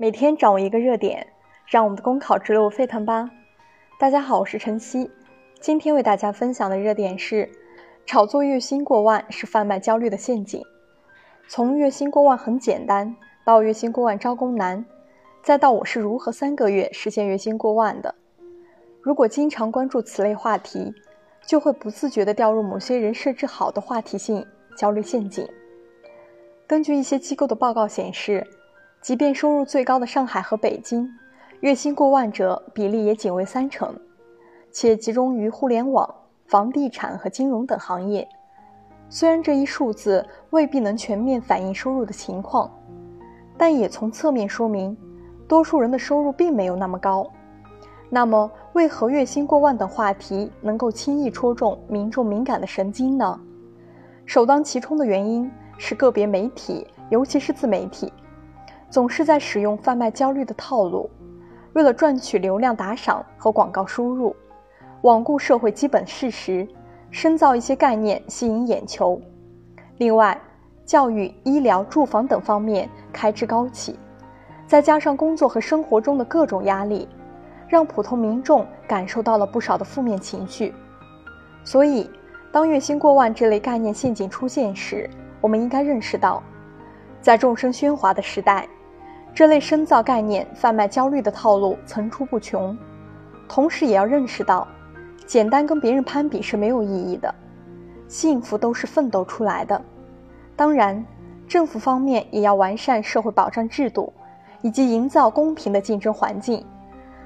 [0.00, 1.26] 每天掌握一个热点，
[1.66, 3.30] 让我们的公考之路沸腾吧！
[3.98, 5.10] 大家好，我是晨曦，
[5.60, 7.46] 今天为大家分享的热点是：
[8.06, 10.64] 炒作月薪过万是贩卖焦虑的陷阱。
[11.48, 14.82] 从月薪过万很简单，到月薪过万招工难，
[15.42, 18.14] 再到我是如何三个月实现月薪过万的。
[19.02, 20.94] 如果经常关注此类话题，
[21.44, 25.46] 就会不自觉地掉入某些人设置好的话题性焦虑陷阱。
[26.66, 28.46] 根据一些机构的报告显示，
[29.00, 31.08] 即便收入最高的上海和北京，
[31.60, 33.94] 月薪过万者比例也仅为三成，
[34.70, 36.14] 且集中于互联网、
[36.46, 38.28] 房地产和金融等行业。
[39.08, 42.70] 虽然这一数字未必能全面反映收入的情况，
[43.56, 44.94] 但也从侧面说明，
[45.48, 47.26] 多数人的收入并没有那么高。
[48.10, 53.40] 那么，为何月薪过万等话题能够轻易戳中民众敏感的神经呢？
[54.26, 55.50] 首当其冲的原因。
[55.82, 58.12] 是个别媒体，尤其是自媒体，
[58.90, 61.08] 总是在使用贩卖焦虑的套路，
[61.74, 64.34] 为了赚取流量打赏和广告输入，
[65.02, 66.66] 罔顾社会基本事实，
[67.10, 69.20] 深造一些概念吸引眼球。
[69.98, 70.36] 另外，
[70.84, 73.96] 教育、医疗、住房等方面开支高企，
[74.66, 77.08] 再加上工作和生活中的各种压力，
[77.68, 80.74] 让普通民众感受到了不少的负面情绪。
[81.62, 82.10] 所以，
[82.50, 85.08] 当月薪过万这类概念陷阱出现时，
[85.40, 86.42] 我们应该认识到，
[87.20, 88.66] 在众生喧哗的时代，
[89.34, 92.76] 这类深造概念、贩卖焦虑的套路层出不穷。
[93.48, 94.66] 同时，也要认识到，
[95.26, 97.34] 简单跟别人攀比是没有意义的，
[98.06, 99.80] 幸福都是奋斗出来的。
[100.54, 101.04] 当然，
[101.48, 104.12] 政府方面也要完善社会保障制度，
[104.62, 106.64] 以及营造公平的竞争环境，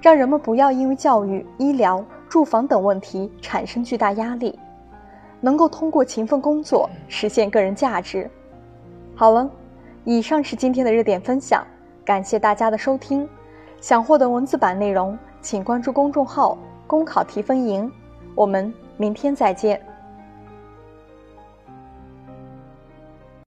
[0.00, 4.58] 让人们不要因为教育、医疗、住房等问题产生巨大压力。
[5.40, 8.28] 能够通过勤奋工作实现个人价值。
[9.14, 9.48] 好了，
[10.02, 11.64] 以上是今天的热点分享，
[12.08, 13.28] 感谢大家的收听。
[13.82, 16.56] 想获得文字版内容，请关注公众号
[16.88, 17.92] “公考提分营”。
[18.34, 19.78] 我们明天再见。